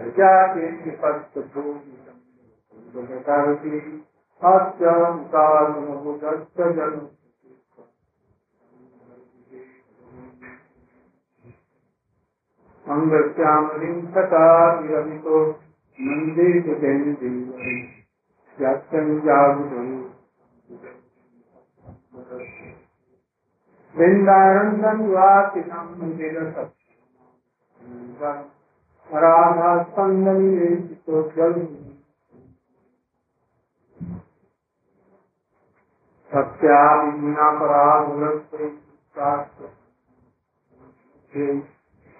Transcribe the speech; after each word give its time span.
जाते 0.00 0.66
पत्तभूमिकरोति 1.00 2.00
हास्यं 4.40 5.16
कालमुदस्तजन 5.32 6.94
अङ्गस्यामलिं 12.86 13.96
तथा 14.12 14.44
विरमितो 14.78 15.40
नन्दे 15.98 16.48
सुतेन्द्रीवरि 16.60 17.74
यात्यं 18.62 19.10
जागुरम् 19.26 19.92
वृन्दारन्दं 23.94 25.00
वासिनं 25.12 25.86
राधास्पन्दनिवेशितो 29.14 31.22
जलम् 31.36 31.78
सत्याविज्ञापराधुलस्ते 36.30 38.68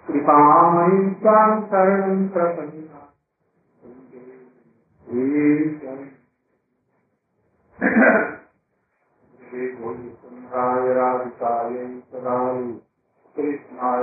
कृपामयी 0.09 0.99
शरणं 1.71 2.19
कृष्णाय 13.37 14.03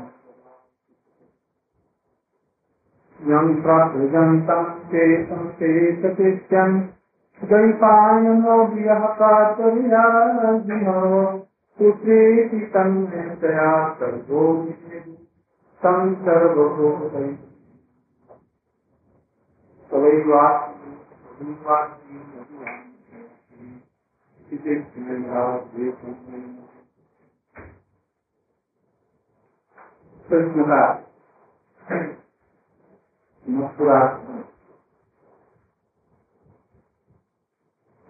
यं 3.29 3.47
प्रभुजन्तं 3.61 4.63
चेतं 4.91 5.47
चेतकृत्यं 5.59 6.79
द्वैपायनो 7.41 8.55
वियः 8.63 9.05
कातर्याजिनो 9.19 10.95
पुत्रेति 11.77 12.61
तन्मयतया 12.73 13.69
सर्वो 13.99 14.45
तं 15.81 16.13
सर्वभूतै 16.25 17.29
कृष्ण 30.29 30.63
का 30.71 30.81
मथुरा 33.61 33.99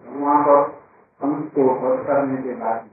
वहाँ 0.03 0.43
पर 0.45 0.59
हम 1.21 1.41
को 1.49 1.67
करने 2.05 2.41
के 2.43 2.55
बाद। 2.55 2.89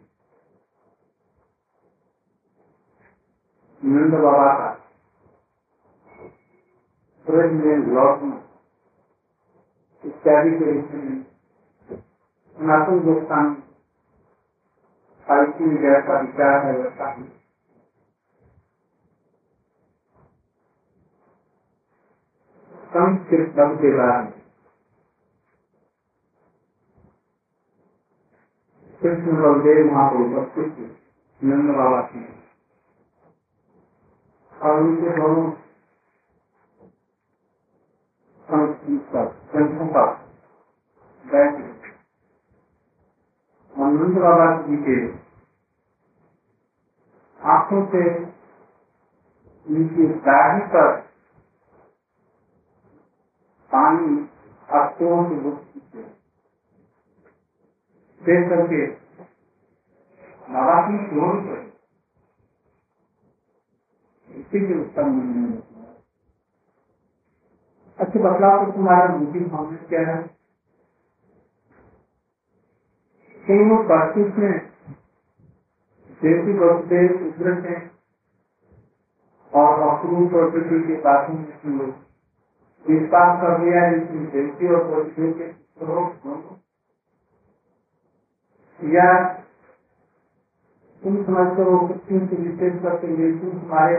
नंद 3.83 4.15
बाबा 4.25 4.53
का 4.59 4.71
ब्रज 7.27 7.53
में 7.55 7.95
लौटना 7.95 8.37
इत्यादि 10.05 10.51
के 10.59 10.73
विषय 10.73 10.99
में 10.99 11.23
सनातन 12.57 13.01
गोस्वामी, 13.05 13.55
साहित्य 15.27 15.65
में 15.65 15.77
जैसा 15.83 16.21
विचार 16.21 16.67
है, 16.67 16.79
वैसा 16.79 17.11
ही। 17.13 17.25
संस्कृत 22.91 23.49
शब्द 23.57 23.79
के 23.81 23.91
बाद। 23.97 24.27
कृष्ण 29.01 29.37
बलदेव 29.39 29.85
महाप्रभु 29.87 30.25
उपस्थित 30.27 30.73
थे 30.75 30.87
नंद 31.41 31.71
बाबा 31.77 32.01
की 32.07 32.23
और 34.53 34.81
उनके 34.81 35.15
दोनों 35.17 35.49
संस्कृत 38.49 39.01
पर 39.13 39.27
ग्रंथों 39.53 39.87
पर 39.89 40.11
बैठे 41.25 41.67
और 43.75 43.89
नंद 43.91 44.19
बाबा 44.23 44.49
जी 44.63 44.77
के 44.85 44.99
आँखों 47.41 47.83
से 47.93 48.05
उनकी 49.67 50.07
दाढ़ी 50.25 50.67
पर 50.75 50.93
पानी 53.71 54.17
अस्तों 54.69 55.25
की 55.25 55.37
मुक्ति 55.41 55.81
से 58.21 58.37
करके 58.51 58.87
बाबा 60.49 60.77
की 60.87 60.99
जोड़ 61.11 61.35
पर 61.43 61.61
इसीलिए 64.29 64.79
उत्तम 64.81 65.19
अच्छा 67.99 68.21
बदलाव 68.21 68.65
तो 68.65 68.73
तुम्हारा 68.73 69.17
मुझे 69.17 69.41
हमने 69.49 69.79
क्या 69.89 70.01
है? 70.09 70.17
कई 73.45 73.69
वो 73.71 73.83
बातचीत 73.89 74.39
में 74.39 74.53
देवी 76.21 76.59
वसुदेव 76.61 77.27
उग्र 77.29 77.55
है 77.65 77.77
और 79.53 79.83
अक्रूप 79.89 80.31
प्रकृति 80.33 80.81
के 80.87 81.01
बातों 81.03 81.35
में 81.35 81.79
लोग 81.79 82.08
विश्वास 82.85 83.41
कर 83.41 83.59
दिया 83.59 83.83
इसमें 83.93 84.25
देवती 84.31 84.71
और 84.71 84.85
पृथ्वी 84.89 85.33
के 85.35 85.47
या 88.81 89.09
तुम 91.03 91.17
समझते 91.25 91.63
हो 91.63 91.79
पृथ्वी 91.87 92.21
से 92.23 92.37
विशेष 92.39 92.83
करके 92.83 93.09
लेकिन 93.17 93.51
तुम्हारे 93.53 93.97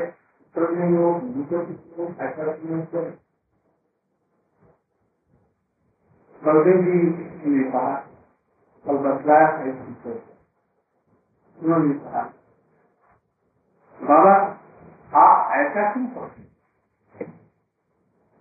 प्रश्न 0.56 0.90
लोग 0.94 1.22
दूसरों 1.34 1.62
की 1.64 2.08
ऐसा 2.22 2.52
समझते 2.54 3.04
बलदेव 6.42 6.84
जी 6.84 7.00
ने 7.52 7.64
कहा 7.72 7.96
कल 8.86 8.98
बतलाया 9.04 9.48
है 9.58 9.72
उन्होंने 11.58 11.94
कहा, 11.96 12.22
बाबा, 14.00 14.34
आप 15.16 15.52
ऐसा 15.56 15.92
क्यों 15.94 16.08
करते 16.10 16.49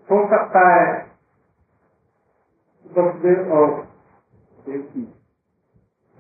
हो 0.09 0.19
सकता 0.31 0.63
है 0.71 0.87
वसुदेव 2.87 3.53
और 3.55 3.71
देवकी 4.67 5.03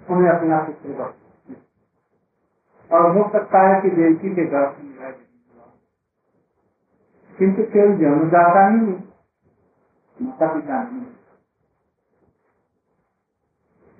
उन्हें 0.06 0.30
अपना 0.30 0.58
पुत्र 0.66 1.06
और 2.90 3.06
हो 3.16 3.22
सकता 3.32 3.60
है 3.66 3.80
कि 3.82 3.90
देवकी 3.96 4.34
के 4.36 4.44
से 4.46 4.82
हुआ। 4.82 5.10
किंतु 7.38 7.62
केवल 7.72 7.96
जन्मदाता 7.98 8.68
नहीं 8.70 8.94
माता 10.16 10.52
पिता 10.54 10.82
नहीं 10.82 11.06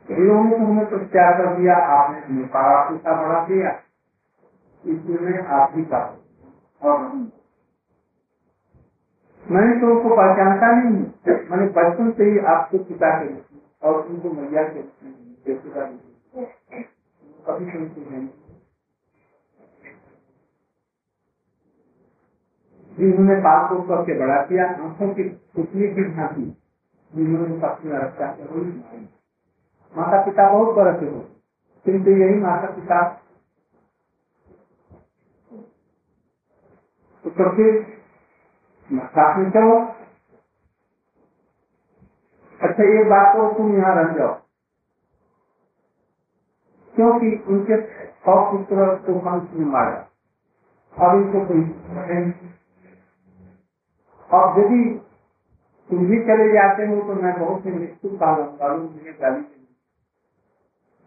लोगों 0.07 0.45
ने 0.45 0.57
हमें 0.59 0.87
तो 0.91 0.99
त्याग 1.07 1.35
कर 1.39 1.57
दिया, 1.57 1.75
आपने 1.95 2.21
हमें 2.21 2.47
पारा 2.49 2.79
पिता 2.91 3.15
बढ़ा 3.21 3.41
दिया 3.47 3.71
इसलिए 4.85 5.43
आप 5.57 5.73
ही 5.77 5.83
का 5.85 6.01
और 6.83 6.97
मैंने 9.51 9.75
तो 9.81 9.87
उसको 9.97 10.17
पहचानता 10.17 10.71
नहीं 10.73 10.93
मैंने 11.51 11.67
बचपन 11.73 12.11
से 12.11 12.25
ही 12.25 12.39
आपको 12.47 12.79
पिता 12.79 13.11
के 13.19 13.29
और 13.89 14.07
उनको 14.07 14.31
मैया 14.31 14.63
के 14.69 14.83
कभी 17.47 17.71
सुनती 17.71 18.11
नहीं। 18.11 18.29
जिन्होंने 22.99 23.37
बाल 23.41 23.69
को 23.69 23.83
करके 23.83 24.19
बड़ा 24.21 24.43
किया, 24.43 24.67
आँखों 24.85 25.09
की 25.15 25.25
पुतली 25.57 25.89
की 25.89 26.05
झांकी। 26.15 26.47
जिन्होंने 27.13 27.59
पत्नी 27.61 27.91
रक्षा 27.93 28.27
माता 29.95 30.25
पिता 30.25 30.51
बहुत 30.53 30.75
बड़े 30.77 31.11
हो 31.11 31.21
किंतु 31.87 32.11
यही 32.11 32.41
माता 32.41 32.71
पिता 32.71 33.03
तो 37.25 37.51
फिर 37.57 37.98
साथ 38.89 39.39
में 39.39 39.51
चलो। 39.51 39.79
अच्छा 42.61 42.85
ये 42.89 43.05
बात 43.11 43.35
तो 43.37 43.53
तुम 43.59 43.77
यहाँ 43.77 43.95
रह 43.97 44.13
जाओ। 44.19 44.35
क्योंकि 46.95 47.31
उनके 47.49 47.81
सौ 48.27 48.37
पुत्र 48.53 48.87
को 49.07 49.19
हंस 49.29 49.51
ने 49.55 49.67
मारा। 49.67 50.07
और 50.95 51.17
इनको 51.17 51.45
कोई 51.47 51.63
और 54.31 54.61
यदि 54.61 54.83
तुम 55.91 56.07
भी 56.07 56.19
चले 56.25 56.49
जाते 56.53 56.87
हो 56.87 57.01
तो 57.07 57.15
मैं 57.23 57.39
बहुत 57.41 57.67
ही 57.67 57.73
मृत्यु 57.73 58.11
काल 58.19 58.77
मुझे 58.81 59.13
गाली 59.21 59.43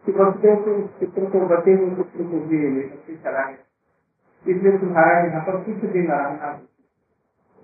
कि 0.05 0.11
वसुदेव 0.11 0.55
के 0.65 0.71
उस 0.73 0.89
चित्र 0.99 1.25
को 1.31 1.39
बचे 1.47 1.73
हुए 1.73 1.95
पुत्र 1.95 2.23
को 2.31 2.39
भी 2.47 2.59
चला 3.17 3.45
गया। 3.49 3.57
इसलिए 4.45 4.77
तुम्हारा 4.79 5.19
यहाँ 5.19 5.41
पर 5.47 5.57
कुछ 5.65 5.91
दिन 5.91 6.07
रहना 6.11 6.51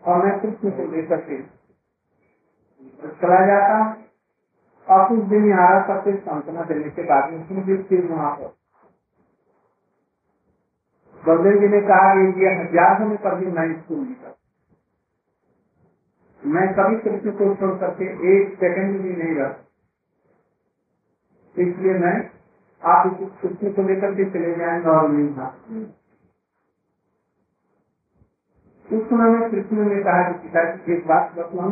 और 0.03 0.25
मैं 0.25 0.39
कृष्ण 0.41 0.71
को 0.71 0.91
लेकर 0.91 1.21
के 1.21 1.41
चला 3.17 3.45
जाता 3.47 3.79
और 4.87 5.07
कुछ 5.09 5.19
दिन 5.29 5.49
यहाँ 5.49 5.81
सबसे 5.87 6.17
सांत्वना 6.19 6.63
देने 6.65 6.89
के 6.91 7.03
बाद 7.05 7.33
में 7.33 7.83
फिर 7.83 8.05
वहाँ 8.07 8.35
पर 8.37 8.53
बलदेव 11.23 11.59
जी 11.61 11.67
ने 11.67 11.81
कहा 11.87 12.13
कि 12.15 12.43
ये 12.43 12.53
हज़ार 12.55 13.01
होने 13.01 13.15
पर 13.23 13.35
भी 13.35 13.47
मैं 13.53 13.67
स्कूल 13.81 13.99
नहीं 13.99 14.15
कर 14.15 14.35
मैं 16.41 16.67
कभी 16.75 16.97
कृष्ण 17.01 17.31
को 17.39 17.53
छोड़ 17.55 17.75
करके 17.79 18.05
एक 18.31 18.53
सेकंड 18.59 19.01
भी 19.01 19.13
नहीं 19.13 19.35
रह। 19.35 19.55
इसलिए 21.55 21.93
मैं 21.99 22.15
आप 22.81 23.19
इस 23.21 23.29
कृष्ण 23.41 23.71
को 23.73 23.83
लेकर 23.83 24.13
के 24.15 24.25
चले 24.31 24.55
जाएँगे 24.57 24.89
और 24.89 25.09
नहीं 25.09 25.29
था 25.37 25.47
उस 28.87 29.03
समय 29.09 29.29
में 29.29 29.49
कृष्ण 29.51 29.85
ने 29.89 30.01
कहा 30.03 30.23
कि 30.23 30.33
पिताजी, 30.39 30.93
एक 30.93 31.07
बात 31.07 31.31
कहो। 31.35 31.69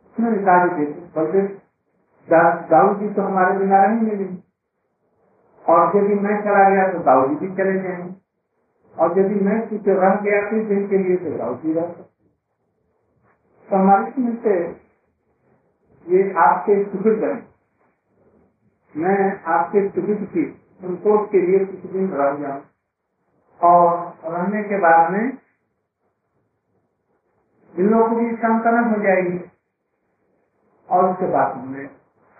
उसने 0.00 0.30
कहा 0.44 0.66
कि 0.76 0.84
बलदेव 1.16 1.46
दाऊ 2.70 2.94
जी 3.00 3.08
तो 3.14 3.22
हमारे 3.22 3.58
बिना 3.58 3.82
रहेंगे 3.84 4.14
नहीं। 4.14 4.36
और 5.64 5.96
यदि 5.96 6.14
मैं 6.22 6.40
चला 6.44 6.68
गया 6.70 6.86
तो 6.92 6.98
दाऊ 7.04 7.28
जी 7.28 7.34
भी 7.36 7.54
चले 7.56 7.78
जाएँगे। 7.82 8.14
और 8.94 9.18
यदि 9.18 9.34
मैं 9.44 9.60
कुछ 9.68 9.88
रह 9.88 10.14
गया 10.22 10.40
कुछ 10.50 10.66
दिन 10.68 10.86
के 10.88 10.98
लिए 10.98 11.16
तो 11.18 11.36
दाऊ 11.38 11.54
जी 11.56 11.72
रह 11.72 11.86
तो 13.68 13.76
हमारे 13.76 14.22
मिलते 14.22 14.50
ये 16.06 16.32
आपके 16.40 16.82
सुखद 16.84 17.18
बने। 17.22 17.42
मैं 18.94 19.42
आपके 19.52 19.88
सुखद 19.88 20.26
की 20.32 20.44
संतोष 20.82 21.28
के 21.30 21.40
लिए 21.46 21.64
कुछ 21.66 21.90
दिन 21.92 22.08
रह 22.12 22.36
जाऊँ। 22.38 22.60
और 23.62 24.18
रहने 24.24 24.62
के 24.62 24.78
बाद 24.78 25.12
में 25.12 25.38
इन 27.74 27.90
लोगों 27.90 28.10
को 28.10 28.16
भी 28.16 28.36
संकलन 28.36 28.94
हो 28.94 29.02
जाएगी। 29.02 29.50
और 30.90 31.10
उसके 31.10 31.26
बाद 31.26 31.56
में 31.64 31.90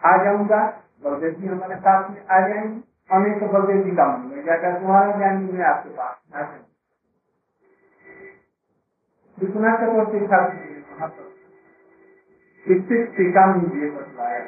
आ 0.03 0.25
जाऊँगा, 0.25 0.83
बलदेव 1.05 1.31
जी 1.31 1.47
हमारे 1.47 1.77
साथ 1.77 2.11
में 2.11 2.27
आ 2.27 2.49
जाएँगे। 2.49 2.81
हमें 3.15 3.41
तो 3.41 3.47
बलदेव 3.47 3.85
जी 3.85 3.91
का 3.91 4.19
मन 4.19 4.27
में 4.27 4.45
जाकर 4.45 4.81
तुम्हारा 4.81 5.17
ज्ञान 5.17 5.43
मैं 5.55 5.65
आपके 5.65 5.91
पास 5.91 6.17
आ 6.35 6.43
जाऊँगा। 6.43 6.67
विश्वनाथ 9.39 9.83
वहाँ 10.91 11.09
पर 11.09 11.33
इससे 12.67 13.05
टीका 13.05 13.47
बतलाया। 13.97 14.41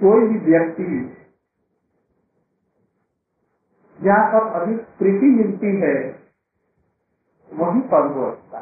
कोई 0.00 0.28
भी 0.28 0.50
व्यक्ति 0.50 0.84
जहाँ 4.00 4.26
पर 4.32 4.60
अधिक 4.60 4.78
प्रीति 4.98 5.26
मिलती 5.34 5.76
है, 5.80 5.94
वही 7.50 7.80
पर 7.90 8.08
वो 8.10 8.26
अच्छा 8.26 8.60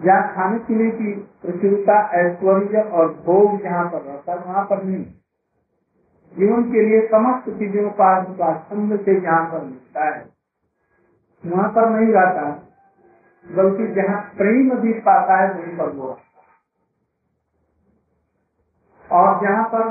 जहाँ 0.00 0.34
खाने 0.34 0.58
पीने 0.64 0.90
की 0.92 1.12
प्रचुरता, 1.42 1.96
ऐश्वर्य 2.18 2.82
और 2.92 3.12
भोग 3.24 3.62
जहाँ 3.62 3.84
पर 3.90 4.02
रहता 4.02 4.32
है, 4.32 4.38
वहाँ 4.40 4.64
पर 4.66 4.82
नहीं। 4.84 5.04
जीवन 6.32 6.64
के 6.72 6.82
लिए 6.82 7.00
समस्त 7.08 7.50
चीज़ों 7.58 7.90
का 7.92 8.52
छंद 8.64 8.98
से 9.00 9.20
जहाँ 9.20 9.44
पर 9.52 9.64
मिलता 9.64 10.04
है, 10.06 10.24
वहाँ 11.44 11.68
पर 11.70 11.90
नहीं 11.90 12.12
रहता। 12.14 12.50
बल्कि 13.46 13.86
जहाँ 13.94 14.20
प्रेम 14.36 14.70
भी 14.78 14.92
पाता 15.02 15.40
है, 15.40 15.52
वहीं 15.54 15.76
पर 15.78 15.92
वो 15.94 16.08
और 19.10 19.40
जहाँ 19.42 19.64
पर 19.70 19.88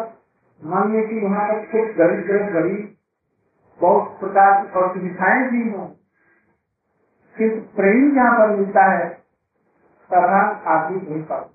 मानिए 0.61 1.03
कि 1.07 1.19
वहाँ 1.25 1.47
पर 1.50 1.65
कुछ 1.67 1.95
गरीब 1.97 2.25
गरीब 2.27 2.53
गरीब, 2.53 2.95
बहुत 3.79 4.19
प्रकार 4.19 4.63
की 4.63 4.79
और 4.79 4.94
सुविधाएँ 4.94 5.50
भी 5.51 5.69
हों। 5.71 5.88
किंतु 7.35 7.61
प्रेम 7.75 8.11
जहाँ 8.15 8.38
पर 8.39 8.56
मिलता 8.57 8.83
है 8.91 9.07
तथा 10.09 10.41
आदमी 10.73 11.01
नहीं 11.01 11.23
पाता 11.23 11.50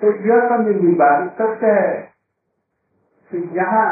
तो 0.00 0.12
यह 0.28 0.48
सब 0.48 0.68
बात 0.98 1.30
सत्य 1.40 1.72
है 1.72 1.96
कि 3.30 3.40
जहाँ 3.54 3.86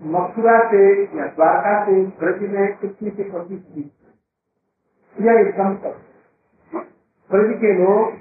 मथुरा 0.00 0.58
से 0.70 0.82
या 1.18 1.26
द्वारका 1.28 1.74
से 1.86 2.00
ब्रज 2.20 2.42
में 2.50 2.76
कृष्ण 2.78 3.10
के 3.18 3.30
प्रति 3.30 3.90
यह 5.16 5.40
एकदम 5.40 5.74
ब्रज 7.30 7.54
के 7.60 7.72
लोग 7.74 8.16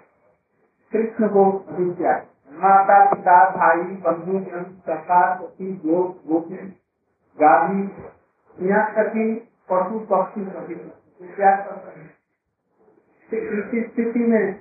कृष्ण 0.91 1.27
को 1.29 1.45
अधिक 1.51 2.32
माता 2.53 2.97
पिता, 3.05 3.37
भाई, 3.49 3.81
बंधु 4.03 4.39
जन 4.39 4.63
सरकार, 4.85 5.37
पति, 5.37 5.67
लोग, 5.85 6.09
गोपी 6.27 6.57
गादी 7.37 7.81
यहाँ 8.57 8.85
तक 8.95 9.13
पशु, 9.69 9.99
पक्षी, 10.09 10.43
सभी। 10.45 10.75
इसी 13.31 13.81
स्थिति 13.83 14.19
में 14.19 14.53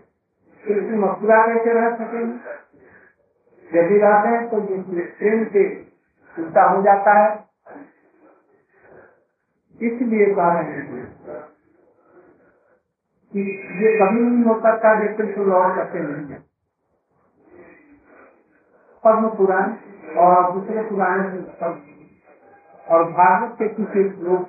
कृष्ण 0.62 0.98
मथुरा 0.98 1.38
कैसे 1.46 1.72
रह 1.72 1.96
सकेंगे 1.96 2.60
यदि 3.70 3.98
रहते 3.98 4.28
हैं 4.28 4.42
तो 4.50 4.60
ये 4.64 5.04
प्रेम 5.12 5.44
से 5.46 5.64
उल्टा 6.34 6.62
हो 6.70 6.82
जाता 6.82 7.12
है। 7.18 7.30
इसलिए 9.80 10.26
कह 10.34 10.52
रहे 10.52 10.62
हैं 10.62 11.04
कि 13.32 13.40
ये 13.82 13.92
कभी 13.98 14.20
नहीं 14.20 14.44
हो 14.44 14.54
सकता 14.60 14.92
व्यक्ति 15.00 15.26
को 15.32 15.44
लौट 15.44 15.76
सकते 15.76 15.98
नहीं 16.00 16.26
है। 16.32 16.38
पद्म 19.04 19.28
पुराण 19.28 19.72
और 20.16 20.52
दूसरे 20.52 20.82
पुराण 20.82 21.20
और 22.90 23.04
भागवत 23.12 23.56
के 23.58 23.68
कुछ 23.68 23.96
एक 23.96 24.18
लोग 24.18 24.48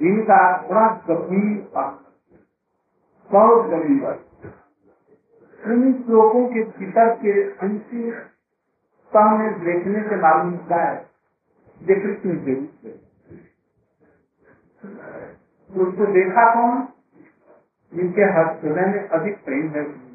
जिनका 0.00 0.68
बड़ा 0.68 0.88
गंभीर 1.10 1.68
बहुत 3.30 3.66
गंभीर। 3.66 4.24
इन 5.72 6.02
श्लोकों 6.02 6.48
के 6.48 6.62
भीतर 6.62 7.14
के 7.14 7.50
अंतिम 7.50 8.12
सामने 9.12 9.50
देखने 9.50 10.08
से 10.08 10.16
मालूम 10.16 10.50
होता 10.50 10.82
है 10.84 11.10
ये 11.82 11.94
कृष्ण 11.94 12.36
के 12.36 12.54
रूप 12.54 12.70
में। 12.84 12.94
उसको 15.88 16.06
देखा 16.06 16.54
कौन? 16.54 16.88
जिनके 17.94 18.22
हृदय 18.22 18.86
में 18.86 19.08
अधिक 19.08 19.44
प्रेम 19.44 19.68
है। 19.68 20.07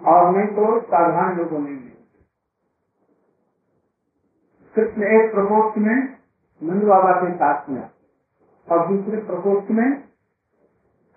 और 0.00 0.30
नहीं 0.36 0.48
तो 0.56 0.80
साधारण 0.82 1.36
लोगों 1.38 1.58
में 1.58 1.76
कृष्ण 4.74 5.04
एक 5.14 5.32
प्रकोष्ठ 5.32 5.78
में 5.78 5.96
नंद 6.60 6.84
बाबा 6.84 7.12
के 7.20 7.34
साथ 7.36 7.68
में 7.70 7.82
और 8.68 8.86
दूसरे 8.88 9.22
प्रकोष्ठ 9.26 9.70
में 9.70 9.88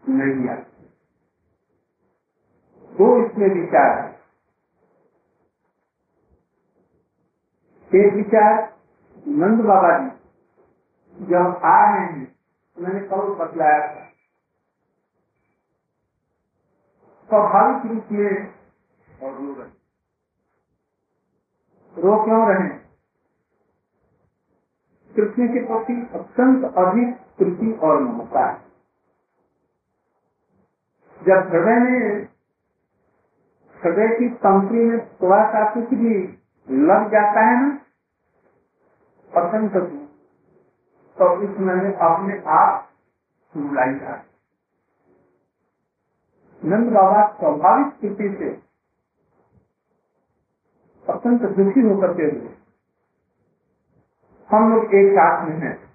नहीं 0.03 0.49
आते 0.49 0.79
दो 2.91 3.07
इसमें 3.25 3.47
विचार 3.51 3.99
है। 3.99 4.09
एक 7.91 8.13
विचार 8.15 8.55
नंद 9.25 9.65
बाबा 9.65 9.97
जी 9.99 11.25
जब 11.25 11.61
आ 11.65 11.77
रहे 11.85 12.05
हैं 12.05 12.27
मैंने 12.77 12.99
कल 13.07 13.33
बतलाया 13.39 13.87
था। 13.87 14.05
स्वाभाविक 17.29 17.91
रूप 17.91 18.11
में 18.11 18.60
और 19.21 19.33
रो 19.35 19.53
रहे। 19.53 19.87
रो 21.95 22.23
क्यों 22.25 22.41
रहे? 22.49 22.69
कृष्ण 25.11 25.47
के 25.47 25.65
प्रति 25.67 25.93
अत्यंत 26.19 26.65
अधिक 26.77 27.15
प्रीति 27.37 27.71
और 27.83 28.01
ममता 28.01 28.45
है। 28.49 28.59
जब 31.21 31.49
हृदय 31.49 31.79
में, 31.79 32.27
हृदय 33.75 34.15
की 34.19 34.29
पंक्ति 34.45 34.85
में 34.85 34.99
थोड़ा 35.15 35.43
सा 35.51 35.63
कुछ 35.73 35.89
भी 35.99 36.15
लग 36.69 37.11
जाता 37.11 37.45
है 37.47 37.61
ना 37.61 37.79
अत्यंत 39.31 39.77
तो 41.17 41.27
इसमें 41.43 41.93
अपने 41.93 42.37
आप 42.53 42.89
सुनाई 43.53 43.95
था 43.99 44.15
नंद 46.61 46.91
बाबा 46.93 47.21
स्वाभाविक 47.39 47.93
स्थिति 47.95 48.29
से 48.39 48.49
अत्यंत 51.21 51.41
दुखी 51.41 51.81
होकर 51.81 52.13
के 52.13 52.23
हम 54.55 54.73
लोग 54.73 54.95
एक 54.95 55.11
साथ 55.11 55.45
में 55.45 55.57
हैं। 55.57 55.93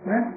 है? 0.00 0.28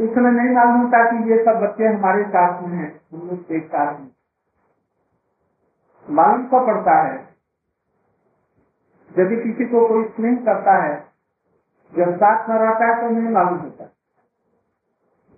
उस 0.00 0.14
समय 0.14 0.30
नहीं 0.30 0.56
मालूम 0.56 0.80
होता 0.80 1.10
कि 1.10 1.30
ये 1.30 1.44
सब 1.44 1.50
बच्चे 1.50 1.86
हमारे 1.86 2.24
साथ 2.24 2.62
में 2.62 2.76
हैं, 2.76 3.00
हम 3.12 3.28
लोग 3.28 3.52
एक 3.52 3.66
साथ 3.66 4.00
में। 4.00 4.10
मालूम 6.10 6.46
को 6.46 6.66
पड़ता 6.66 7.02
है। 7.02 7.36
यदि 9.18 9.36
किसी 9.36 9.64
को 9.64 9.88
कोई 9.88 10.04
स्नेह 10.04 10.36
करता 10.36 10.82
है, 10.82 11.12
जब 11.96 12.16
साथ 12.16 12.48
में 12.48 12.56
रहता 12.56 12.86
है 12.86 13.00
तो 13.00 13.10
नहीं 13.10 13.34
मालूम 13.34 13.58
होता। 13.58 13.84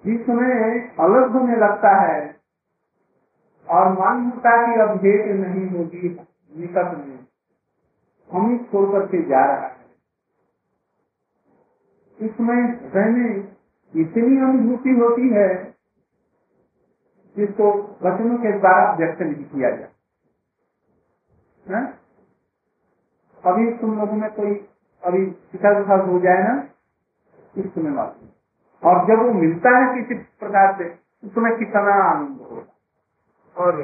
जिस 0.05 0.27
समय 0.27 0.81
अलग 1.01 1.31
होने 1.31 1.57
लगता 1.57 2.03
है 2.03 2.42
और 3.73 3.89
है 4.51 4.67
कि 4.67 4.81
अब 4.83 4.97
भेंट 5.01 5.27
नहीं 5.41 5.69
होगी 5.71 6.09
निकट 6.53 6.97
में। 6.99 7.19
हम 8.31 8.51
ही 8.51 8.59
छोड़ 8.65 8.91
करके 8.93 9.23
जा 9.29 9.45
रहा 9.47 9.67
है। 9.67 9.81
इसमें 12.19 12.57
रहने 12.95 13.29
इतनी 13.95 14.37
अनुभूति 14.43 14.91
होती 15.01 15.29
है 15.31 15.49
जिसको 17.37 17.73
वचनों 18.03 18.37
के 18.39 18.53
द्वारा 18.59 18.93
व्यक्त 18.95 19.23
नहीं 19.23 19.45
किया 19.45 19.71
जाए 19.71 19.91
अभी 23.45 23.71
तुम 23.79 23.99
लोगों 23.99 24.17
में 24.17 24.31
कोई 24.35 24.55
अभी 25.03 25.31
शिखा 25.53 25.71
विखा 25.79 25.97
हो 26.03 26.19
जाए 26.21 26.43
ना 26.43 26.55
इस 27.59 27.67
समय 27.75 27.91
और 28.83 29.07
जब 29.09 29.23
वो 29.23 29.33
मिलता 29.33 29.71
है 29.79 29.87
किसी 29.95 30.15
प्रकार 30.41 30.77
से 30.79 30.89
उस 31.25 31.35
समय 31.35 31.57
कितना 31.57 31.95
आनंद 32.05 32.41
होगा। 32.41 32.72
और 33.63 33.81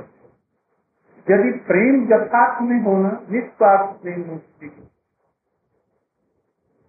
यदि 1.26 1.50
प्रेम 1.66 2.06
जब 2.06 2.22
यथार्थ 2.22 2.62
में 2.62 2.80
होना, 2.82 3.10
निस्वार्थ 3.30 4.00
प्रेम 4.02 4.22
होती 4.22 4.68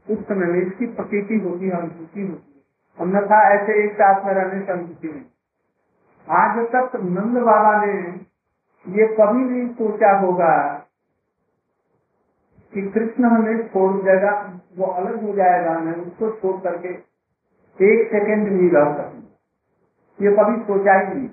उस 0.07 0.19
समय 0.19 0.45
में 0.45 0.61
इसकी 0.61 0.85
प्रकृति 0.87 1.35
होती 1.39 1.65
है 1.65 1.77
अनुभूति 1.77 2.21
होती 2.21 2.51
है 2.51 2.61
अन्यथा 2.97 3.41
ऐसे 3.49 3.73
एक 3.83 3.93
साथ 3.93 4.25
में 4.25 4.33
रहने 4.33 4.65
से 4.65 4.71
अनुभूति 4.71 5.07
नहीं। 5.07 5.25
आज 6.27 6.57
तक 6.67 6.95
नंद 7.03 7.37
बाबा 7.43 7.73
ने 7.85 7.93
ये 8.85 9.07
कभी 9.13 9.43
नहीं 9.43 9.67
सोचा 9.73 10.11
होगा 10.19 10.55
कि 12.73 12.81
कृष्ण 12.91 13.25
हमें 13.25 13.67
छोड़ 13.67 13.93
देगा, 14.03 14.31
वो 14.77 14.85
अलग 14.85 15.23
हो 15.23 15.33
जाएगा, 15.35 15.77
मैं 15.79 15.93
उसको 15.95 16.31
छोड़ 16.31 16.55
करके 16.61 16.93
एक 17.79 18.07
सेकेंड 18.07 18.49
भी 18.49 18.69
रह 18.69 18.93
सकूँ। 18.97 19.23
ये 20.19 20.31
कभी 20.35 20.61
सोचा 20.63 20.99
ही 20.99 21.15
नहीं। 21.15 21.29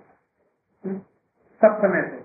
सब 1.60 1.78
समय 1.80 2.02
से। 2.02 2.24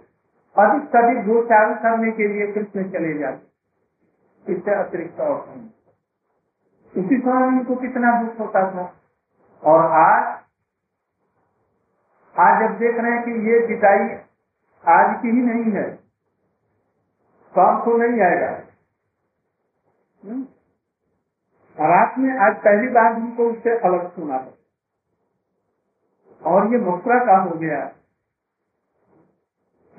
अधिक 0.55 0.89
से 0.91 0.97
अधिक 0.97 1.25
दो 1.25 1.41
चार 1.45 1.73
करने 1.83 2.11
के 2.11 2.27
लिए 2.27 2.51
कृष्ण 2.53 2.89
चले 2.91 3.17
जाते 3.19 3.49
इससे 4.45 4.73
अतिरिक्त 4.75 5.19
और 5.21 5.37
उसी 6.93 7.17
समय 7.17 7.47
उनको 7.47 7.75
कितना 7.77 8.11
दुख 8.21 8.39
होता 8.39 8.61
था। 8.71 8.83
और 9.63 9.85
आज 9.97 10.39
आज 12.35 12.61
जब 12.61 12.77
देख 12.79 12.97
रहे 12.97 13.11
हैं 13.11 13.23
कि 13.23 13.31
ये 13.47 13.59
विदाई 13.67 14.03
आज 14.83 15.15
की 15.21 15.29
ही 15.29 15.41
नहीं 15.43 15.71
है, 15.73 15.83
काम 17.53 17.81
को 17.83 17.95
नहीं 17.97 18.21
आएगा। 18.21 18.51
रात 21.77 22.17
में 22.17 22.31
आज 22.39 22.55
पहली 22.59 22.87
बार 22.89 23.15
उनको 23.15 23.49
उससे 23.51 23.77
अलग 23.79 24.09
सुना 24.11 24.37
और 26.41 26.71
ये 26.73 26.77
मथुरा 26.81 27.17
का 27.25 27.37
हो 27.39 27.57
गया। 27.59 27.81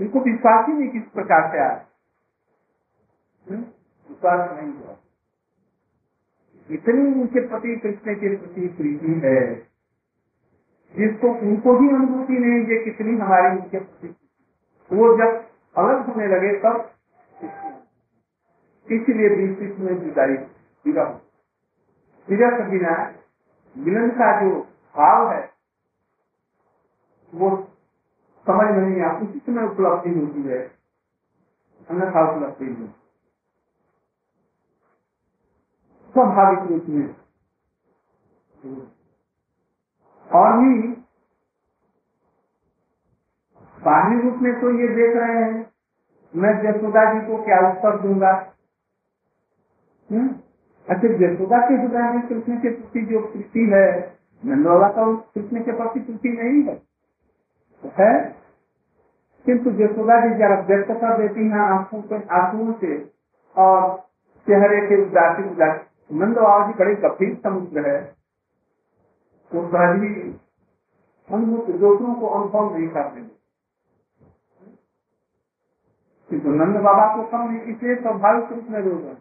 इनको 0.02 0.20
विश्वास 0.20 0.66
ही 0.68 0.72
नहीं 0.74 0.90
किस 0.90 1.02
प्रकार 1.12 1.50
से 1.52 1.58
आया 1.58 1.74
विश्वास 3.46 4.50
नहीं 4.52 4.72
हुआ। 4.72 4.96
इतनी 6.68 7.02
उनके 7.12 7.40
प्रति, 7.48 7.76
कृष्ण 7.76 8.14
के 8.14 8.36
प्रति 8.36 8.66
प्रीति 8.76 9.20
है, 9.24 9.40
जिसको, 10.94 11.28
उनको 11.28 11.78
ही 11.78 11.88
अनुभूति 11.88 12.38
नहीं 12.38 12.64
है 12.66 12.84
कितनी 12.84 13.16
हमारी 13.18 13.56
उनके 13.58 13.78
प्रति 13.78 14.08
वो 14.90 15.16
जब 15.18 15.30
अलग 15.76 16.06
होने 16.06 16.26
लगे, 16.28 16.52
तब 16.60 16.90
इसलिए 18.86 19.28
बीच 19.36 19.78
में 19.78 19.94
जुदाई 20.00 20.34
विरह 20.84 21.20
विरह 22.28 22.56
के 22.56 22.70
बिना 22.70 22.94
मिलन 23.76 24.10
का 24.18 24.30
जो 24.40 24.50
भाव 24.94 25.32
है, 25.32 25.42
वो 27.32 27.50
समझ 28.46 28.66
में 28.70 28.80
नहीं 28.80 29.02
आता 29.02 29.26
उसी 29.26 29.38
समय 29.38 29.66
उपलब्धि 29.66 30.10
होती 30.14 30.42
है। 30.42 30.60
अन्यथा 31.88 32.20
उपलब्धि 32.30 32.64
नहीं 32.64 32.88
स्वाभाविक 36.14 36.70
रूप 36.70 36.88
में। 36.88 37.06
और 40.26 40.56
भी 40.58 40.72
बाहरी 43.78 44.20
रूप 44.22 44.42
में 44.42 44.52
तो 44.60 44.70
ये 44.80 44.88
देख 44.96 45.16
रहे 45.16 45.36
हैं, 45.36 45.52
मैं 46.34 46.52
जसोदा 46.62 47.04
जी 47.12 47.20
को 47.26 47.42
क्या 47.44 47.58
उत्तर 47.70 48.00
दूँगा? 48.02 48.32
अच्छा 50.10 51.08
जसोदा 51.18 51.58
के 51.66 51.74
हृदय 51.74 52.06
में 52.12 52.26
कृष्ण 52.28 52.56
के 52.60 52.70
प्रति 52.70 53.00
जो 53.06 53.20
प्रीति 53.32 53.64
है 53.72 53.86
नंदोला 54.42 54.88
का 54.88 55.04
कृष्ण 55.34 55.62
के 55.64 55.72
प्रति 55.72 56.00
प्रीति 56.00 56.28
नहीं 56.32 56.62
है। 56.68 56.74
है? 57.84 58.36
किंतु 59.46 59.70
जसोदा 59.70 60.20
जी 60.20 60.38
जरा 60.38 60.60
व्यक्त 60.60 60.90
कर 60.90 61.18
देती 61.18 61.48
है 61.48 61.58
आँखों 61.58 62.02
के 62.02 62.14
आंसुओं 62.14 62.72
से 62.72 63.12
और 63.56 63.98
चेहरे 64.46 64.86
के 64.86 65.02
उदासी 65.02 65.50
उदासी। 65.50 66.18
नंद 66.18 66.36
बाबा 66.36 66.66
जी 66.66 66.72
बड़े 66.72 66.94
गंभीर 66.94 67.40
समुद्र 67.44 67.88
है। 67.88 68.04
तो 69.52 69.68
सहजी 69.68 70.40
हम 71.30 71.56
दूसरों 71.56 72.14
को 72.14 72.26
अनुभव 72.26 72.78
नहीं 72.78 72.88
करते। 72.88 73.20
किंतु 76.30 76.48
नंद 76.48 76.76
बाबा 76.76 77.16
को 77.16 77.22
कम 77.22 77.50
नहीं, 77.50 77.60
इसलिए 77.60 77.96
स्वाभाविक 77.96 78.52
रूप 78.52 78.66
में 78.70 78.80
रोग 78.80 79.02
है। 79.02 79.14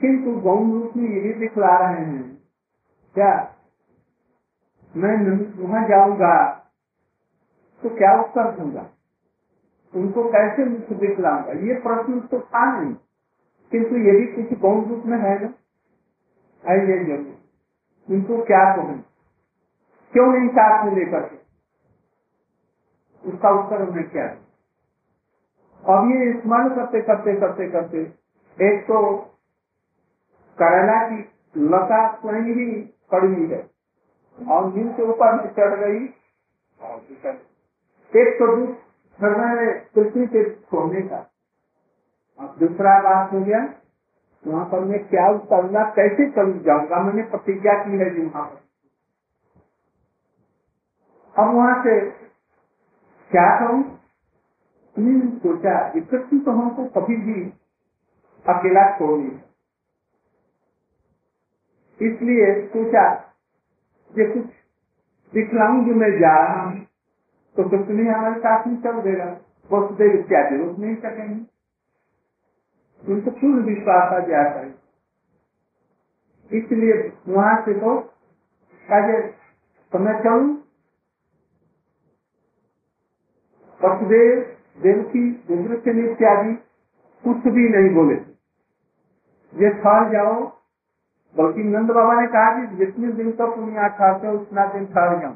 किंतु 0.00 0.40
गौण 0.40 0.72
रूप 0.72 0.92
में 0.96 1.10
यही 1.10 1.32
दिखला 1.32 1.76
रहे 1.78 2.04
हैं, 2.04 2.38
क्या? 3.14 3.54
मैं 4.96 5.16
वहाँ 5.68 5.88
जाऊँगा। 5.88 6.61
तो 7.82 7.88
क्या 7.96 8.12
उत्तर 8.20 8.50
दूँगा? 8.50 8.90
उनको 9.92 10.24
कैसे 10.32 10.64
मुख 10.64 10.92
दिखलाऊँगा? 11.00 11.52
ये 11.66 11.74
प्रश्न 11.80 12.20
तो 12.20 12.40
था 12.40 12.64
नहीं। 12.72 12.94
किंतु 13.72 13.96
यदि 13.98 14.26
कुछ 14.32 14.58
गौण 14.58 14.84
रूप 14.84 15.04
में 15.06 15.18
है 15.18 15.34
ना? 15.42 15.52
ऐसे 16.64 17.04
ज़रूर 17.04 18.14
उनको 18.14 18.42
क्या 18.44 18.64
कहूँ 18.76 18.98
क्यों 20.12 20.26
नहीं 20.32 20.48
साथ 20.48 20.84
में 20.84 20.94
लेकर 20.94 21.28
के? 21.28 21.36
उसका 23.24 23.50
उत्तर 23.60 23.82
उन्हें 23.88 24.08
क्या 24.10 24.24
अब 25.82 26.10
ये 26.10 26.32
स्मरण 26.40 26.68
करते 26.68 27.00
करते 27.02 27.34
करते 27.40 27.68
करते, 27.70 28.00
एक 28.58 28.82
तो 28.82 28.98
करेला 30.58 30.96
की 31.08 31.18
लता 31.56 32.00
स्वयं 32.16 32.42
ही 32.48 32.66
कड़वी 33.10 33.46
है। 33.46 33.60
और 34.38 34.72
नीम 34.74 34.92
के 34.92 35.02
ऊपर 35.02 35.38
चढ़ 35.56 35.74
गई। 35.80 36.06
एक 38.12 38.34
तो 38.38 38.46
में 38.56 39.80
पृथ्वी 39.94 40.26
से 40.28 40.44
छोड़ने 40.62 41.00
का। 41.02 41.18
अब 42.38 42.56
दूसरा 42.60 42.98
बात 43.02 43.32
हो 43.32 43.40
गया, 43.40 43.60
वहाँ 44.44 44.64
पर 44.66 44.80
मैं 44.86 44.98
क्या 45.08 45.26
करना 45.50 45.84
कैसे 45.96 46.30
चल 46.32 46.52
जाऊँगा, 46.66 47.02
मैंने 47.04 47.22
प्रतिज्ञा 47.30 47.74
की 47.84 47.98
है 47.98 48.10
जी 48.14 48.22
वहाँ 48.22 48.44
पर। 48.46 48.76
अब 51.34 51.54
वहाँ 51.56 51.82
से 51.84 52.00
क्या 53.30 53.48
करूँ? 53.60 53.82
उन्होंने 54.96 55.30
सोचा 55.38 55.74
कृष्ण 55.90 56.38
तो 56.40 56.52
हमको 56.52 56.84
कभी 56.96 57.16
भी 57.18 57.42
अकेला 58.46 58.82
छोड़ 58.98 59.18
नहीं 59.18 59.60
इसलिए 62.00 62.46
सोचा, 62.68 63.04
ये 64.10 64.24
कुछ 64.32 64.46
दिखलाऊं 65.32 65.84
जो 65.86 65.94
मैं 65.96 66.10
जा 66.20 66.36
रहा 66.38 66.62
हूँ। 66.62 66.91
तो 67.56 67.68
कृष्ण 67.68 67.98
ही 67.98 68.06
हमारे 68.08 68.40
साथ 68.40 68.66
में 68.66 68.76
चल 68.82 69.00
देगा। 69.02 69.24
वसुदेव 69.70 70.12
इत्यादि 70.12 70.56
रोक 70.56 70.78
नहीं 70.78 70.94
सकेंगे। 70.96 71.40
उनको 73.02 73.30
पूर्ण 73.30 73.62
विश्वास 73.64 74.12
आ 74.12 74.18
जाता 74.26 74.60
है 74.60 74.70
इसलिए 76.50 76.96
वहाँ 77.28 77.54
से 77.64 77.74
तो 77.74 77.98
कहे 78.86 79.20
तो 79.92 79.98
मैं 79.98 80.14
चलू। 80.22 80.48
वसुदेव 83.80 84.40
देवकी 84.82 85.30
देवृत्न 85.48 86.04
इत्यादि 86.04 86.54
कुछ 87.24 87.52
भी 87.54 87.68
नहीं 87.68 87.94
बोले। 87.94 88.14
ये 89.52 89.70
ठहर 89.74 90.10
जाओ। 90.12 90.34
बल्कि 91.36 91.62
नंद 91.64 91.90
बाबा 91.90 92.20
ने 92.20 92.26
कहा 92.28 92.48
कि 92.56 92.76
जितने 92.76 93.12
दिन 93.12 93.30
तक 93.30 93.38
तो 93.38 93.54
पुण्य 93.54 93.88
ठहरते 93.90 94.26
हो 94.26 94.34
उतना 94.34 94.66
दिन 94.72 94.86
ठहर 94.86 95.18
जाओ। 95.20 95.34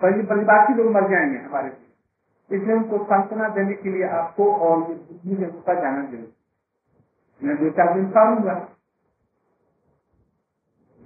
परिवासी 0.00 0.74
लोग 0.74 0.92
मर 0.94 1.08
जाएँगे 1.10 1.38
हमारे 1.38 1.70
इसलिए 2.50 2.74
उनको 2.76 2.98
सांत्वना 3.04 3.48
देने 3.56 3.74
के 3.76 3.90
लिए 3.90 4.08
आपको 4.18 4.52
और 4.66 4.78
बुद्धि 4.78 5.36
जगह 5.36 5.60
का 5.66 5.74
जाना 5.80 6.04
ज़रूरी 6.04 6.46
मैं 7.42 7.56
दो 7.58 7.70
चार 7.72 7.94
दिन 7.94 8.10
ठहरूँगा 8.12 8.54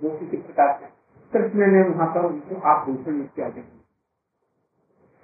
जो 0.00 0.18
किसी 0.18 0.36
प्रकार 0.38 0.78
से। 0.80 0.86
कृष्ण 1.32 1.66
ने 1.72 1.82
वहाँ 1.88 2.06
पर 2.14 2.24
उनको 2.26 2.60
आप 2.70 2.86
भूषण 2.86 3.20
इत्यादि 3.22 3.62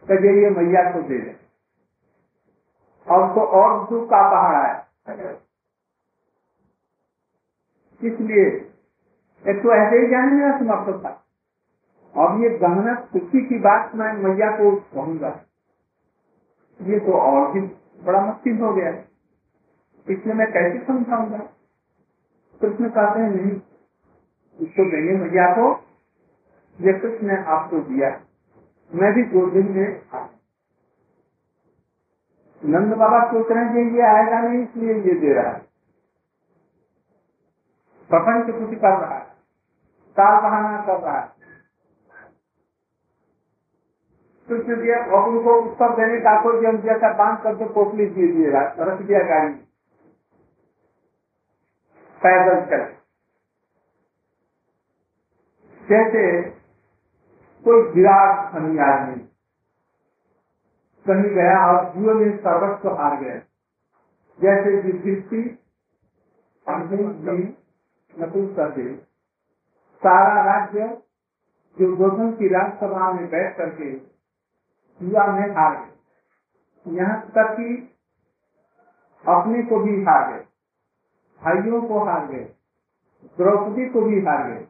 कजे 0.07 0.33
ये 0.43 0.51
मैया 0.51 0.83
को 0.93 1.03
दे 1.09 1.19
दे 1.21 1.37
और 3.07 3.29
उसको 3.29 3.43
और 3.61 3.79
दुख 3.91 4.05
का 4.11 4.23
पहाड़ 4.31 4.57
आया। 4.57 5.31
इसलिए 8.01 8.45
एक 9.45 9.63
तो 9.63 9.75
ऐसे 9.75 9.99
ही 9.99 10.07
जाने 10.11 10.33
मेरा 10.33 10.59
समर्थ 10.59 11.05
था 11.05 11.11
अब 12.17 12.43
ये 12.43 12.51
गहना 12.51 12.95
खुशी 12.95 13.47
की 13.47 13.59
बात 13.59 13.95
मैं 13.95 14.13
मैया 14.13 14.51
को 14.51 14.77
कहूँगा। 14.77 15.41
ये 16.81 16.99
तो 17.01 17.13
और 17.13 17.53
भी 17.53 17.61
बड़ा 18.05 18.21
मुश्किल 18.21 18.59
हो 18.59 18.73
गया। 18.75 18.91
इसलिए 20.11 20.35
मैं 20.35 20.53
कैसे 20.53 20.87
समझाऊँगा? 20.87 21.39
कृष्ण 22.61 22.89
कहते 22.89 23.21
हैं, 23.21 23.31
नहीं, 23.31 23.61
इसको 24.61 24.91
देंगे 24.91 25.13
मैया 25.13 25.53
को। 25.53 25.85
ये 26.81 26.93
कृष्ण 26.93 27.27
ने 27.27 27.45
आपको 27.45 27.81
दिया। 27.81 28.21
मैं 28.95 29.13
भी 29.15 29.23
दो 29.23 29.51
दिन 29.51 29.73
में 29.73 30.03
नंद 32.65 32.95
बाबा 32.95 33.33
सोच 33.33 33.47
रहे 33.51 33.65
हैं 33.65 33.93
ये 33.93 34.03
आएगा 34.03 34.41
नहीं, 34.41 34.63
इसलिए 34.63 34.95
ये 34.95 35.15
दे 35.21 35.33
रहा 35.33 35.53
है। 35.53 35.59
प्रपंच 38.11 38.47
कुछ 38.47 38.79
कर 38.81 39.01
रहा 39.01 39.19
है। 39.19 39.27
काल 40.17 40.41
बहाना 40.43 40.83
कर 40.87 41.01
रहा 41.01 41.21
है। 41.21 41.40
कृष्ण 44.51 44.77
दिया 44.83 44.97
और 45.07 45.29
उनको 45.29 45.55
उत्तर 45.61 45.97
देने 45.97 46.21
का 46.21 46.41
कोई 46.43 46.61
जम 46.63 46.79
जैसा 46.79 47.13
बाँध 47.15 47.43
करके 47.43 47.69
पोटली 47.73 48.07
दे 48.07 48.27
दिए 48.33 48.51
रख 48.85 49.03
दिया 49.03 49.19
गाड़ी। 49.25 49.53
पैदल 52.21 52.65
चल। 52.67 52.89
जैसे 55.89 56.25
कोई 57.65 57.83
विराट 57.93 58.53
धनी 58.53 58.79
आदमी 58.79 59.15
कहीं 61.07 61.31
गया 61.35 61.59
और 61.67 61.85
जीवन 61.95 62.17
में 62.17 62.37
सर्वस्व 62.37 62.89
हार 62.91 63.17
गए 63.17 63.39
जैसे 64.39 64.75
युधिष्ठि 64.77 65.43
अर्जुन 66.67 67.13
जी 67.23 68.95
सारा 70.03 70.43
राज्य 70.43 70.87
जो 71.79 71.97
गोधन 71.97 72.31
की 72.33 72.49
राज्यसभा 72.49 73.13
में 73.13 73.27
बैठ 73.31 73.57
करके 73.57 74.10
युवा 75.01 75.27
में 75.27 75.55
हार 75.57 75.77
गए 75.77 76.97
यहाँ 76.97 77.21
तक 77.37 77.55
कि 77.57 77.69
अपने 79.25 79.63
को 79.63 79.79
भी 79.85 80.03
हार 80.05 80.33
गए 80.33 80.45
भाइयों 81.41 81.81
को 81.83 82.05
हार 82.05 82.27
गए 82.27 82.45
द्रौपदी 83.39 83.89
को 83.91 84.03
भी 84.03 84.21
हार 84.27 84.43
गए 84.49 84.67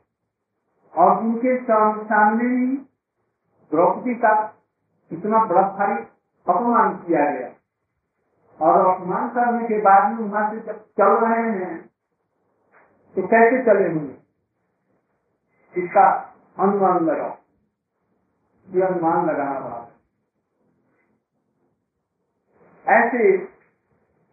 और 0.94 1.18
उनके 1.18 1.56
सामने 1.64 2.48
ही 2.50 2.76
द्रौपदी 3.70 4.14
का 4.24 4.32
इतना 5.10 5.44
बड़ा 5.44 5.62
भारी 5.68 6.02
अपमान 6.46 6.96
किया 6.98 7.24
गया। 7.30 7.48
और 8.60 8.86
अपमान 8.86 9.28
करने 9.28 9.66
के 9.68 9.78
बाद 9.82 10.12
में 10.12 10.26
वहाँ 10.28 10.50
से 10.50 10.60
जब 10.60 10.80
चल 11.00 11.12
रहे 11.24 11.44
हैं 11.58 11.76
तो 13.16 13.22
कैसे 13.26 13.62
चले 13.64 13.86
होंगे? 13.88 14.16
इसका 15.74 16.06
अनुमान 16.58 17.04
लगाओ। 17.04 17.36
ये 18.68 18.82
अनुमान 18.82 19.26
लगाना 19.26 19.60
पड़ा 19.60 19.78
ऐसे 22.90 23.24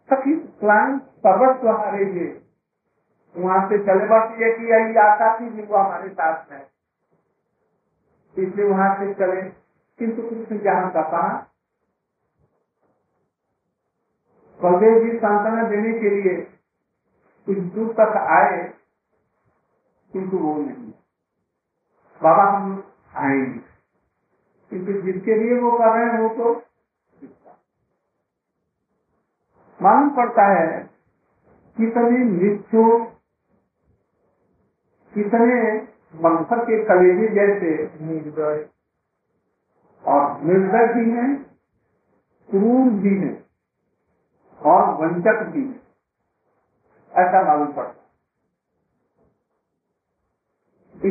सखी 0.08 0.34
प्लान 0.60 0.98
सर्वस्व 1.26 1.68
हमारे 1.68 2.04
लिए। 2.04 2.28
वहाँ 3.34 3.68
से 3.68 3.78
चले 3.78 4.06
बस 4.08 4.40
ये 4.40 4.50
कि 4.58 4.72
यही 4.72 4.96
आशा 5.00 5.28
थी 5.40 5.50
जिनको 5.50 5.76
हमारे 5.76 6.08
साथ 6.10 6.52
है। 6.52 6.60
इसलिए 8.36 8.66
वहाँ 8.66 8.94
से 8.98 9.12
चले। 9.14 9.42
किंतु 9.98 10.22
कृष्ण 10.22 10.58
जहाँ 10.58 10.90
का 10.90 11.02
कहा 11.10 11.28
बलदेव 14.60 15.04
जी 15.04 15.18
सांत्वना 15.18 15.68
देने 15.70 15.92
के 16.00 16.10
लिए 16.10 16.36
कुछ 17.46 17.58
दूर 17.74 17.92
तक 17.92 18.16
आए, 18.32 18.62
किंतु 20.12 20.38
वो 20.38 20.54
नहीं। 20.58 20.90
बाबा 22.20 22.44
हम 22.50 22.72
आएँगे 23.16 23.58
किंतु 24.70 24.92
जिसके 25.02 25.34
लिए 25.34 25.60
वो 25.60 25.70
कर 25.78 25.92
रहे 25.94 26.06
हैं 26.06 26.20
वो 26.20 26.28
तो 26.34 26.54
मालूम 29.82 30.10
पड़ता 30.10 30.46
है 30.46 30.90
कितने 31.76 32.24
मृत्यु 32.24 33.06
कितने 35.14 35.80
मंथर 36.14 36.64
के 36.64 36.84
कलेजे 36.84 37.28
जैसे 37.28 38.04
निर्दय। 38.04 38.68
और 40.04 40.40
निर्दय 40.40 40.94
भी 40.94 41.10
हैं, 41.10 41.44
क्रूर 42.50 42.90
भी 42.90 43.18
हैं, 43.18 43.46
और 44.58 44.94
वंचक 44.94 45.42
भी 45.42 45.68
है। 45.68 45.80
ऐसा 47.12 47.44
मालूम 47.44 47.72
पड़ता 47.72 47.90
है। 47.90 48.08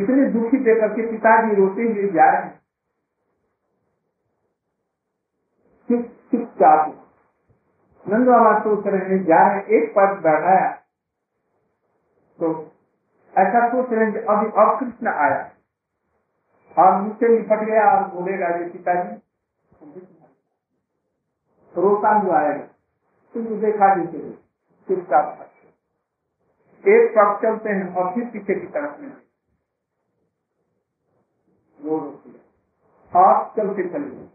इतने 0.04 0.30
दुखी 0.30 0.58
देकर 0.58 0.88
के 0.88 1.12
पिताजी 1.12 1.56
रोते 1.56 1.82
हुए 1.82 2.08
जा 2.08 2.32
रहे 2.32 2.42
हैं। 2.42 2.62
चुप 5.88 6.18
चुपचाप 6.32 7.07
नंद 8.08 8.28
बाबा 8.28 8.52
सोच 8.60 8.86
रहे 8.88 9.08
हैं 9.08 9.24
जा 9.26 9.38
रहे 9.48 9.78
एक 9.78 9.89
पद 9.91 10.20
बैठाया 10.24 10.67
तो 12.39 12.50
ऐसा 13.34 13.67
सोच 13.70 13.89
रहे 13.91 14.06
हैं 14.06 14.24
अभी 14.26 14.48
अब 14.62 14.80
कृष्ण 14.80 15.13
आया। 15.17 15.39
और 16.76 17.02
मुझसे 17.02 17.28
निपट 17.30 17.63
गया 17.65 17.84
और 17.91 18.08
बोलेगा 18.12 18.48
ये 18.58 18.70
पिताजी 18.70 19.15
रोता 21.76 22.12
हुआ 22.17 22.39
आएगा 22.39 22.65
तुम 23.36 23.46
देखा 23.62 23.93
दीजिए 23.96 24.32
चुपचाप 24.88 25.26
एक 26.84 27.12
पग 27.12 27.30
चलते 27.41 27.70
हैं, 27.70 27.93
और 27.96 28.13
फिर 28.13 28.26
पीछे 28.26 28.56
की 28.56 28.67
तरफ़ 28.67 29.02
में। 29.02 29.12
वो 31.80 31.98
आप 33.13 33.54
चलते 33.58 33.88
चले 33.89 34.27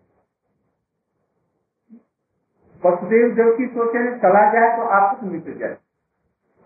वसुदेव 2.83 3.35
देव 3.35 3.57
की 3.57 3.67
सोचे 3.67 4.01
चला 4.19 4.43
जाए 4.53 4.77
तो 4.77 4.87
आपको 4.95 5.27
मिट 5.27 5.49
जाए। 5.59 5.77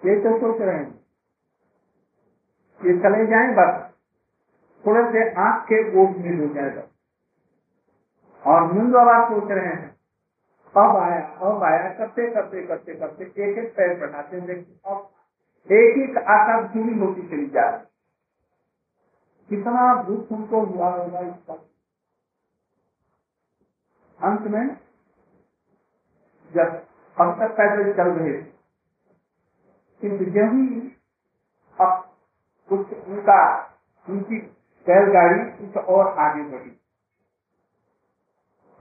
ये 0.03 0.15
तो 0.21 0.39
सोच 0.39 0.61
रहे 0.61 0.77
हैं। 0.77 0.95
ये 2.81 2.99
चले 2.99 3.27
जाए 3.27 3.53
बस। 3.55 3.83
थोड़े 4.85 5.03
से 5.13 5.23
आँख 5.41 5.65
के 5.65 5.83
गोद 5.91 6.17
मिल 6.17 6.41
हो 6.41 6.55
जाएगा 6.55 6.83
और 8.43 8.73
मुंड 8.73 8.97
आवाज़ 8.97 9.33
सोच 9.33 9.51
रहे 9.51 9.67
हैं। 9.67 9.95
अब 10.75 10.97
आया 10.97 11.21
अब 11.43 11.63
आया, 11.63 11.89
करते 11.95 12.27
करते 12.31 12.67
करते 12.67 12.95
करते, 12.95 13.25
एक 13.25 13.59
एक 13.59 13.73
पैर 13.77 13.99
बढ़ाते 14.01 14.41
देखिए, 14.41 14.79
अब 14.87 15.11
एक 15.69 15.99
एक 15.99 16.17
आशा 16.19 16.61
पूरी 16.67 16.99
होती 16.99 17.29
चली 17.29 17.47
जा 17.47 17.69
रही 17.69 17.85
कितना 19.49 20.03
दुख 20.03 20.33
उनको 20.33 20.61
हुआ 20.61 20.89
होगा 20.91 21.21
इसका 21.21 21.55
अंत 24.19 24.41
में 24.47 24.77
जब 26.55 26.87
अब 27.17 27.39
तक 27.41 27.53
पैदल 27.53 27.93
चल 27.93 28.09
रहे 28.11 28.33
थे, 28.33 28.43
किंतु 30.01 30.25
जब 30.25 30.55
ही 30.55 30.97
अब 31.79 32.15
कुछ 32.69 32.93
उनका, 32.93 33.41
उनकी 34.09 34.39
बैलगाड़ी 34.87 35.39
कुछ 35.51 35.85
और 35.85 36.19
आगे 36.19 36.43
बढ़ी। 36.43 36.81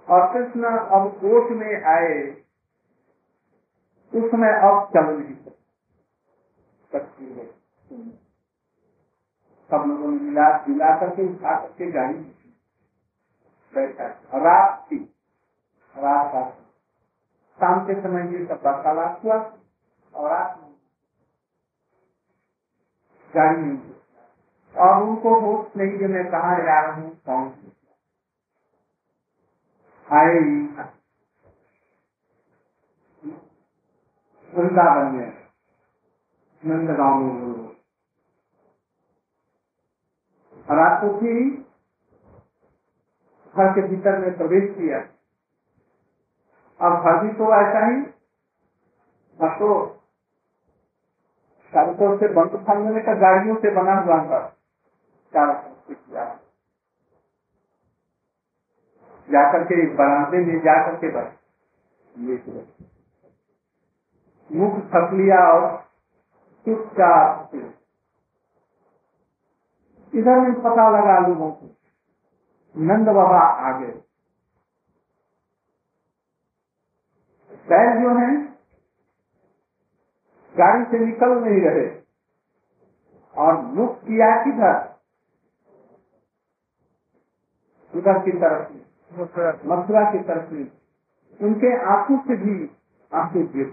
और 0.07 0.33
कृष्ण 0.33 0.63
अब 0.63 1.11
कोष 1.21 1.51
में 1.51 1.83
आए, 1.83 2.23
उस 4.13 4.31
समय 4.31 4.53
अब 4.61 4.89
चल 4.93 5.05
नहीं 5.13 5.35
सकती 6.91 7.33
है। 7.33 7.45
सब 9.69 9.83
लोगों 9.87 10.11
ने 10.11 10.19
मिला 10.19 10.65
मिला 10.69 10.97
करके 10.99 11.23
उठा 11.29 11.59
करके 11.61 11.91
गाड़ी 11.91 12.17
बैठा। 13.73 14.07
रात 14.35 14.85
थी, 14.91 14.97
रात 15.95 16.31
का 16.33 16.41
शाम 17.59 17.85
के 17.87 18.01
समय 18.01 18.33
ये 18.33 18.45
सब 18.45 18.61
वार्तालाप 18.65 19.21
हुआ 19.25 19.35
और 20.13 20.31
में 20.31 20.73
गाड़ी 23.33 23.61
नहीं 23.61 23.93
और 24.75 25.03
उनको 25.03 25.39
होश 25.41 25.77
नहीं 25.77 25.97
कि 25.99 26.07
मैं 26.07 26.25
कहा 26.31 26.57
जा 26.59 26.79
रहा 26.81 26.93
हूँ 26.93 27.09
कौन 27.25 27.53
आए 30.07 30.39
वृंदावन 34.53 35.15
में 35.15 35.31
नंदगांव 36.63 37.23
में 37.23 37.73
रात 40.67 41.01
को 41.01 41.09
थी 41.17 41.33
घर 43.53 43.71
के 43.73 43.87
भीतर 43.87 44.17
में 44.19 44.37
प्रवेश 44.37 44.69
किया 44.77 44.99
अब 46.79 46.93
घर 47.01 47.21
भी 47.23 47.33
तो 47.33 47.45
ऐसा 47.55 47.85
ही 47.85 48.01
घर 49.39 49.57
तो 49.59 49.69
चारों 51.73 52.17
से 52.17 52.27
बंद 52.33 52.55
फालने 52.67 53.01
का 53.01 53.13
गाड़ियों 53.13 53.55
से 53.55 53.71
बना 53.75 53.93
हुआ 53.99 54.17
था। 54.25 54.39
चारों 55.33 55.53
जाकर 59.29 59.63
के 59.63 59.75
बरामदे 59.95 60.37
में 60.37 60.59
जाकर 60.59 60.95
के 60.95 61.09
बस। 61.11 61.31
ये 62.15 62.35
मुख 64.49 64.75
थक 64.89 65.13
लिया 65.13 65.39
और 65.53 65.63
चुपचाप 66.65 67.55
इधर 70.13 70.39
में 70.39 70.53
पता 70.61 70.89
लगा 70.89 71.19
लोगों 71.27 71.51
को। 71.51 71.69
नंद 72.75 73.09
बाबा 73.09 73.39
आ 73.39 73.71
गए 73.79 73.93
बैल 77.67 78.01
जो 78.01 78.09
है 78.17 78.33
गाड़ी 80.55 80.83
से 80.85 81.05
निकल 81.05 81.31
नहीं 81.39 81.61
रहे। 81.61 81.87
और 83.35 83.61
मुख 83.61 83.97
किया 84.01 84.27
किधर? 84.43 84.77
उधर 87.93 88.19
की 88.25 88.31
तरफ़ 88.31 89.65
मथुरा 89.67 90.11
की। 90.11 90.19
तरफ़ 90.19 90.53
में। 90.53 90.71
उनके 91.41 91.71
आँखों 91.85 92.17
से 92.17 92.35
भी 92.37 92.69
आँसू 93.13 93.43
गिर 93.47 93.65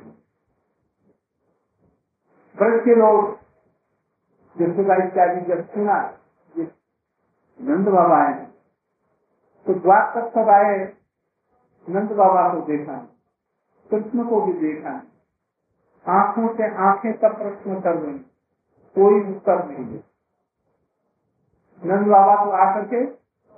ब्रज 2.56 2.84
के 2.84 2.94
लोग 2.94 3.38
यशोदा 4.56 4.94
इत्यादि 5.04 5.40
जब 5.46 5.68
सुना 5.68 5.98
ये 6.58 6.64
नंद 7.60 7.88
बाबा 7.88 8.16
आए 8.24 8.44
तो 9.66 9.74
द्वार 9.74 10.12
तक 10.14 10.32
सब 10.34 10.48
आए 10.48 10.76
नंद 11.88 12.12
बाबा 12.12 12.42
को 12.54 12.60
देखा। 12.66 12.96
कृष्ण 13.92 14.24
को 14.26 14.40
भी 14.42 14.52
देखा 14.60 14.94
आँखों 16.06 16.46
से 16.56 16.68
आँखें 16.84 17.12
तब 17.14 17.36
प्रश्न 17.38 17.80
कर 17.80 17.96
रही 17.96 18.18
कोई 18.96 19.20
उत्तर 19.26 19.64
नहीं 19.66 19.84
दे। 19.86 20.02
नंद 21.82 22.06
बाबा 22.08 22.34
को 22.44 22.50
आकर 22.60 22.86
के 22.86 23.04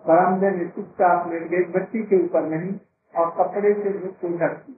बरामदे 0.05 0.51
में 0.51 0.69
चुपचाप 0.71 1.29
लेट 1.29 1.49
गए 1.51 1.63
बच्ची 1.73 2.03
के 2.05 2.25
ऊपर 2.25 2.43
नहीं, 2.47 2.73
और 3.15 3.31
कपड़े 3.31 3.73
से 3.75 3.91
को 3.91 4.29
ढकती 4.39 4.73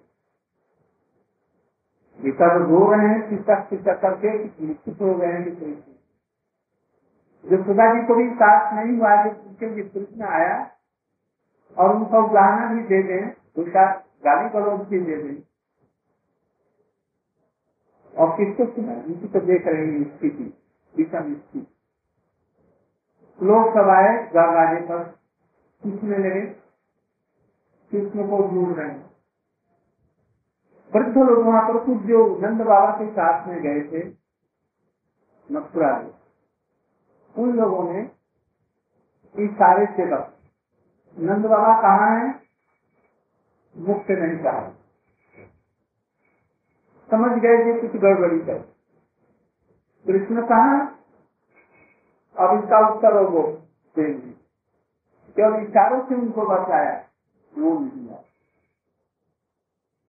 गीता 2.19 2.47
तो 2.49 2.61
रो 2.61 2.79
रहे 2.93 3.09
हैं 3.09 3.29
चितक 3.31 3.67
चितक 3.71 4.01
करके 4.03 4.31
निश्चित 4.67 5.01
हो 5.01 5.15
गए 5.15 5.33
हैं 5.33 5.55
कोई 5.57 5.73
जो 7.45 7.57
सुधा 7.65 7.87
जी 7.95 8.07
को 8.07 8.15
भी 8.15 8.29
साथ 8.37 8.73
नहीं 8.75 8.97
हुआ 8.99 9.11
उनके 9.25 9.69
लिए 9.71 9.85
कृष्ण 9.89 10.29
आया 10.29 10.55
और 11.77 11.95
उनको 11.97 12.23
उदाहरण 12.23 12.75
भी 12.75 12.83
दे 12.85 13.03
दें। 13.03 13.25
उसका 13.57 13.85
गाली 14.25 14.49
गलौज 14.51 14.81
भी 14.89 14.99
दे 15.01 15.17
दें 15.17 15.43
और 18.15 18.37
किसको 18.37 18.67
सुना? 18.75 18.93
इसी 18.93 19.29
को 19.29 19.41
देख 19.41 19.67
रहे 19.67 19.87
हैं 19.87 20.19
स्थिति 20.19 20.45
विषम 20.95 21.35
स्थिति 21.35 21.67
लोग 23.41 23.71
सब 23.75 23.89
आए 23.91 24.13
दरवाजे 24.27 24.81
पर 24.87 25.03
पूछने 25.83 26.19
लगे? 26.19 26.41
कृष्ण 27.91 28.29
को 28.31 28.39
ढूंढ 28.49 28.77
रहे 28.79 28.91
हैं। 28.91 29.05
वृद्ध 30.95 31.17
लोग 31.19 31.47
वहाँ 31.47 31.63
पर 31.63 31.85
कुछ 31.85 31.99
जो 31.99 32.27
नंद 32.41 32.63
बाबा 32.63 32.93
के 32.93 33.11
साथ 33.13 33.47
में 33.49 33.61
गए 33.63 33.81
थे, 33.91 34.05
मथुरा 35.53 35.91
उन 37.37 37.53
लोगों 37.53 37.93
ने 37.93 38.01
इस 39.35 39.51
सारे 39.53 39.87
बस 40.07 40.33
नंद 41.19 41.47
बाबा 41.47 41.75
कहाँ 41.83 42.11
है? 42.21 42.46
से 44.03 44.17
नहीं 44.27 44.45
कहा। 44.45 44.69
समझ 47.11 47.33
गए 47.43 47.57
कि 47.65 47.81
कुछ 47.81 48.01
गड़बड़ी 48.03 48.39
कर 48.41 48.59
कृष्ण 50.07 50.43
कहा 50.47 50.79
अब 52.37 52.59
इसका 52.59 52.79
उत्तर 52.89 53.15
वो 53.23 53.43
देंगे। 53.97 54.31
केवल 55.37 55.63
इशारों 55.63 56.05
से 56.07 56.15
उनको 56.15 56.47
बचाया, 56.47 56.95
वो 57.59 57.71
बताया 57.73 58.15